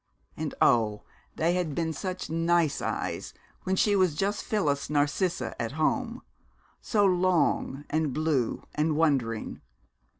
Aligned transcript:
And 0.35 0.55
oh, 0.63 1.03
they 1.35 1.53
had 1.53 1.75
been 1.75 1.93
such 1.93 2.27
nice 2.27 2.81
eyes 2.81 3.35
when 3.65 3.75
she 3.75 3.95
was 3.95 4.15
just 4.15 4.43
Phyllis 4.43 4.89
Narcissa 4.89 5.53
at 5.61 5.73
home, 5.73 6.23
so 6.81 7.05
long 7.05 7.85
and 7.87 8.11
blue 8.11 8.63
and 8.73 8.95
wondering! 8.95 9.61